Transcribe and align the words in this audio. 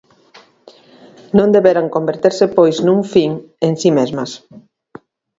Non 1.37 1.49
deberan 1.55 1.93
converterse 1.95 2.45
pois 2.57 2.75
nun 2.85 2.99
fin 3.13 3.31
en 3.67 3.73
si 3.81 3.89
mesmas. 3.97 4.31